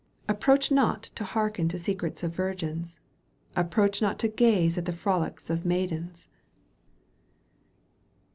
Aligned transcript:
Approach 0.27 0.71
not 0.71 1.03
to 1.13 1.23
hearken 1.23 1.67
To 1.67 1.77
secrets 1.77 2.23
of 2.23 2.33
virgins. 2.35 2.99
Approach 3.55 4.01
not 4.01 4.17
to 4.17 4.29
gaze 4.29 4.75
at 4.75 4.85
The 4.85 4.93
frolics 4.93 5.47
of 5.51 5.63
maidens. 5.63 6.27